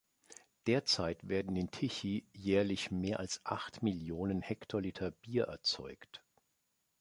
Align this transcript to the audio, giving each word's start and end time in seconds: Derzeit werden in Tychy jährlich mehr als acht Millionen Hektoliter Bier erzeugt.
Derzeit 0.65 1.27
werden 1.29 1.55
in 1.55 1.69
Tychy 1.69 2.25
jährlich 2.33 2.89
mehr 2.89 3.19
als 3.19 3.39
acht 3.43 3.83
Millionen 3.83 4.41
Hektoliter 4.41 5.11
Bier 5.11 5.43
erzeugt. 5.43 6.23